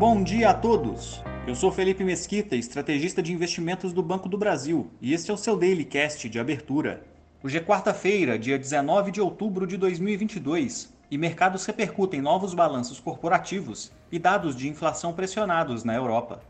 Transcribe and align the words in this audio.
Bom 0.00 0.22
dia 0.22 0.48
a 0.48 0.54
todos! 0.54 1.22
Eu 1.46 1.54
sou 1.54 1.70
Felipe 1.70 2.02
Mesquita, 2.02 2.56
estrategista 2.56 3.22
de 3.22 3.34
investimentos 3.34 3.92
do 3.92 4.02
Banco 4.02 4.30
do 4.30 4.38
Brasil, 4.38 4.90
e 4.98 5.12
este 5.12 5.30
é 5.30 5.34
o 5.34 5.36
seu 5.36 5.58
Daily 5.58 5.84
Cast 5.84 6.26
de 6.26 6.40
abertura. 6.40 7.04
Hoje 7.44 7.58
é 7.58 7.60
quarta-feira, 7.60 8.38
dia 8.38 8.58
19 8.58 9.10
de 9.10 9.20
outubro 9.20 9.66
de 9.66 9.76
2022, 9.76 10.90
e 11.10 11.18
mercados 11.18 11.66
repercutem 11.66 12.22
novos 12.22 12.54
balanços 12.54 12.98
corporativos 12.98 13.92
e 14.10 14.18
dados 14.18 14.56
de 14.56 14.70
inflação 14.70 15.12
pressionados 15.12 15.84
na 15.84 15.94
Europa. 15.94 16.40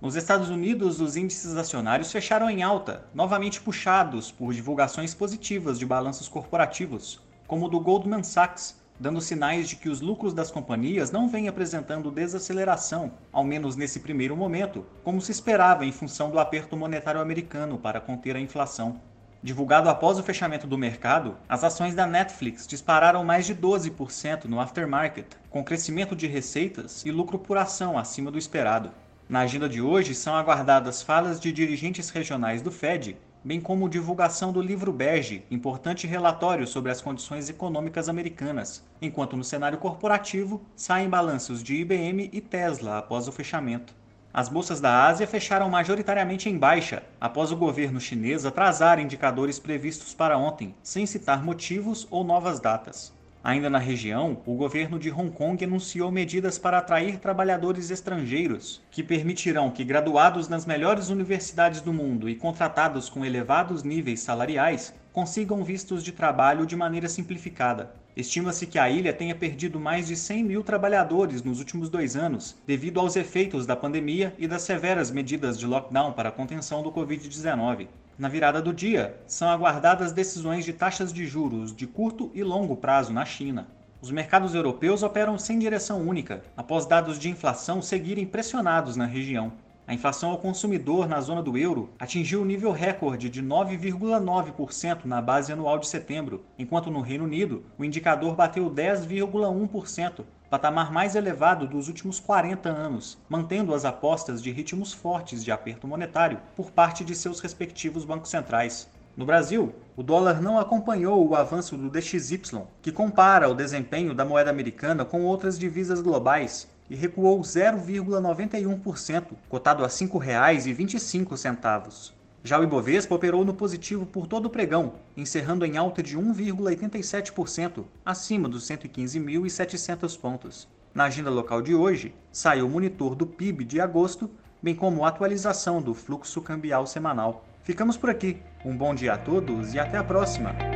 Nos 0.00 0.16
Estados 0.16 0.48
Unidos, 0.48 0.98
os 0.98 1.14
índices 1.14 1.54
acionários 1.56 2.10
fecharam 2.10 2.48
em 2.48 2.62
alta, 2.62 3.04
novamente 3.14 3.60
puxados 3.60 4.32
por 4.32 4.54
divulgações 4.54 5.12
positivas 5.12 5.78
de 5.78 5.84
balanços 5.84 6.26
corporativos, 6.26 7.20
como 7.46 7.66
o 7.66 7.68
do 7.68 7.80
Goldman 7.80 8.22
Sachs, 8.22 8.82
dando 8.98 9.20
sinais 9.20 9.68
de 9.68 9.76
que 9.76 9.88
os 9.88 10.00
lucros 10.00 10.32
das 10.32 10.50
companhias 10.50 11.10
não 11.10 11.28
vêm 11.28 11.48
apresentando 11.48 12.10
desaceleração, 12.10 13.12
ao 13.32 13.44
menos 13.44 13.76
nesse 13.76 14.00
primeiro 14.00 14.36
momento, 14.36 14.86
como 15.02 15.20
se 15.20 15.32
esperava 15.32 15.84
em 15.84 15.92
função 15.92 16.30
do 16.30 16.38
aperto 16.38 16.76
monetário 16.76 17.20
americano 17.20 17.78
para 17.78 18.00
conter 18.00 18.36
a 18.36 18.40
inflação. 18.40 19.00
Divulgado 19.42 19.90
após 19.90 20.18
o 20.18 20.22
fechamento 20.22 20.66
do 20.66 20.78
mercado, 20.78 21.36
as 21.46 21.62
ações 21.62 21.94
da 21.94 22.06
Netflix 22.06 22.66
dispararam 22.66 23.22
mais 23.22 23.44
de 23.44 23.54
12% 23.54 24.46
no 24.46 24.58
aftermarket, 24.58 25.26
com 25.50 25.62
crescimento 25.62 26.16
de 26.16 26.26
receitas 26.26 27.04
e 27.04 27.10
lucro 27.10 27.38
por 27.38 27.58
ação 27.58 27.98
acima 27.98 28.30
do 28.30 28.38
esperado. 28.38 28.90
Na 29.26 29.40
agenda 29.40 29.66
de 29.66 29.80
hoje 29.80 30.14
são 30.14 30.34
aguardadas 30.34 31.02
falas 31.02 31.40
de 31.40 31.50
dirigentes 31.50 32.10
regionais 32.10 32.60
do 32.60 32.70
Fed, 32.70 33.16
bem 33.42 33.58
como 33.58 33.88
divulgação 33.88 34.52
do 34.52 34.60
livro 34.60 34.92
Bege, 34.92 35.46
importante 35.50 36.06
relatório 36.06 36.66
sobre 36.66 36.92
as 36.92 37.00
condições 37.00 37.48
econômicas 37.48 38.10
americanas, 38.10 38.84
enquanto 39.00 39.34
no 39.34 39.42
cenário 39.42 39.78
corporativo 39.78 40.60
saem 40.76 41.08
balanços 41.08 41.62
de 41.62 41.74
IBM 41.74 42.28
e 42.34 42.40
Tesla 42.42 42.98
após 42.98 43.26
o 43.26 43.32
fechamento. 43.32 43.94
As 44.32 44.50
bolsas 44.50 44.78
da 44.78 45.06
Ásia 45.06 45.26
fecharam 45.26 45.70
majoritariamente 45.70 46.50
em 46.50 46.58
baixa, 46.58 47.02
após 47.18 47.50
o 47.50 47.56
governo 47.56 48.00
chinês 48.00 48.44
atrasar 48.44 48.98
indicadores 48.98 49.58
previstos 49.58 50.12
para 50.12 50.36
ontem, 50.36 50.74
sem 50.82 51.06
citar 51.06 51.42
motivos 51.42 52.06
ou 52.10 52.24
novas 52.24 52.60
datas. 52.60 53.10
Ainda 53.44 53.68
na 53.68 53.78
região, 53.78 54.38
o 54.46 54.54
governo 54.54 54.98
de 54.98 55.10
Hong 55.10 55.30
Kong 55.30 55.62
anunciou 55.62 56.10
medidas 56.10 56.56
para 56.56 56.78
atrair 56.78 57.18
trabalhadores 57.18 57.90
estrangeiros, 57.90 58.80
que 58.90 59.02
permitirão 59.02 59.70
que 59.70 59.84
graduados 59.84 60.48
nas 60.48 60.64
melhores 60.64 61.10
universidades 61.10 61.82
do 61.82 61.92
mundo 61.92 62.26
e 62.26 62.34
contratados 62.34 63.10
com 63.10 63.22
elevados 63.22 63.82
níveis 63.82 64.20
salariais 64.20 64.94
consigam 65.12 65.62
vistos 65.62 66.02
de 66.02 66.10
trabalho 66.10 66.64
de 66.64 66.74
maneira 66.74 67.06
simplificada. 67.06 67.94
Estima-se 68.16 68.66
que 68.66 68.78
a 68.78 68.88
ilha 68.88 69.12
tenha 69.12 69.34
perdido 69.34 69.78
mais 69.78 70.06
de 70.06 70.16
100 70.16 70.42
mil 70.42 70.64
trabalhadores 70.64 71.42
nos 71.42 71.58
últimos 71.58 71.90
dois 71.90 72.16
anos, 72.16 72.56
devido 72.66 72.98
aos 72.98 73.14
efeitos 73.14 73.66
da 73.66 73.76
pandemia 73.76 74.34
e 74.38 74.48
das 74.48 74.62
severas 74.62 75.10
medidas 75.10 75.58
de 75.58 75.66
lockdown 75.66 76.14
para 76.14 76.30
a 76.30 76.32
contenção 76.32 76.82
do 76.82 76.90
Covid-19. 76.90 77.88
Na 78.16 78.28
virada 78.28 78.62
do 78.62 78.72
dia, 78.72 79.20
são 79.26 79.48
aguardadas 79.48 80.12
decisões 80.12 80.64
de 80.64 80.72
taxas 80.72 81.12
de 81.12 81.26
juros 81.26 81.74
de 81.74 81.84
curto 81.84 82.30
e 82.32 82.44
longo 82.44 82.76
prazo 82.76 83.12
na 83.12 83.24
China. 83.24 83.66
Os 84.00 84.08
mercados 84.12 84.54
europeus 84.54 85.02
operam 85.02 85.36
sem 85.36 85.58
direção 85.58 86.00
única, 86.00 86.40
após 86.56 86.86
dados 86.86 87.18
de 87.18 87.28
inflação 87.28 87.82
seguirem 87.82 88.24
pressionados 88.24 88.94
na 88.94 89.04
região. 89.04 89.52
A 89.84 89.92
inflação 89.92 90.30
ao 90.30 90.38
consumidor 90.38 91.08
na 91.08 91.20
zona 91.20 91.42
do 91.42 91.58
euro 91.58 91.90
atingiu 91.98 92.42
o 92.42 92.44
nível 92.44 92.70
recorde 92.70 93.28
de 93.28 93.42
9,9% 93.42 95.04
na 95.06 95.20
base 95.20 95.52
anual 95.52 95.80
de 95.80 95.88
setembro, 95.88 96.44
enquanto 96.56 96.92
no 96.92 97.00
Reino 97.00 97.24
Unido 97.24 97.64
o 97.76 97.84
indicador 97.84 98.36
bateu 98.36 98.70
10,1%, 98.70 100.24
patamar 100.54 100.92
mais 100.92 101.16
elevado 101.16 101.66
dos 101.66 101.88
últimos 101.88 102.20
40 102.20 102.68
anos, 102.68 103.18
mantendo 103.28 103.74
as 103.74 103.84
apostas 103.84 104.40
de 104.40 104.52
ritmos 104.52 104.92
fortes 104.92 105.44
de 105.44 105.50
aperto 105.50 105.88
monetário 105.88 106.38
por 106.54 106.70
parte 106.70 107.04
de 107.04 107.12
seus 107.12 107.40
respectivos 107.40 108.04
bancos 108.04 108.30
centrais. 108.30 108.88
No 109.16 109.26
Brasil, 109.26 109.74
o 109.96 110.02
dólar 110.04 110.40
não 110.40 110.56
acompanhou 110.56 111.28
o 111.28 111.34
avanço 111.34 111.76
do 111.76 111.90
DXY, 111.90 112.62
que 112.80 112.92
compara 112.92 113.48
o 113.48 113.54
desempenho 113.54 114.14
da 114.14 114.24
moeda 114.24 114.48
americana 114.48 115.04
com 115.04 115.24
outras 115.24 115.58
divisas 115.58 116.00
globais, 116.00 116.68
e 116.88 116.94
recuou 116.94 117.40
0,91%, 117.40 119.24
cotado 119.48 119.82
a 119.82 119.88
R$ 119.88 119.92
5,25. 119.92 122.12
Já 122.46 122.60
o 122.60 122.62
Ibovespa 122.62 123.14
operou 123.14 123.42
no 123.42 123.54
positivo 123.54 124.04
por 124.04 124.26
todo 124.26 124.44
o 124.44 124.50
pregão, 124.50 124.96
encerrando 125.16 125.64
em 125.64 125.78
alta 125.78 126.02
de 126.02 126.18
1,87%, 126.18 127.86
acima 128.04 128.50
dos 128.50 128.68
115.700 128.68 130.20
pontos. 130.20 130.68
Na 130.94 131.04
agenda 131.04 131.30
local 131.30 131.62
de 131.62 131.74
hoje, 131.74 132.14
saiu 132.30 132.66
o 132.66 132.70
monitor 132.70 133.14
do 133.14 133.26
PIB 133.26 133.64
de 133.64 133.80
agosto, 133.80 134.30
bem 134.62 134.74
como 134.74 135.06
a 135.06 135.08
atualização 135.08 135.80
do 135.80 135.94
fluxo 135.94 136.42
cambial 136.42 136.86
semanal. 136.86 137.46
Ficamos 137.62 137.96
por 137.96 138.10
aqui. 138.10 138.36
Um 138.62 138.76
bom 138.76 138.94
dia 138.94 139.14
a 139.14 139.18
todos 139.18 139.72
e 139.72 139.78
até 139.78 139.96
a 139.96 140.04
próxima! 140.04 140.73